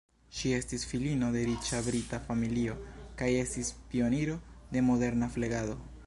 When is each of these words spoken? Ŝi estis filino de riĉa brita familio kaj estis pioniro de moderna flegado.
Ŝi 0.35 0.51
estis 0.59 0.83
filino 0.91 1.27
de 1.33 1.43
riĉa 1.49 1.81
brita 1.87 2.19
familio 2.29 2.77
kaj 3.19 3.29
estis 3.41 3.69
pioniro 3.91 4.39
de 4.75 4.83
moderna 4.89 5.29
flegado. 5.37 5.77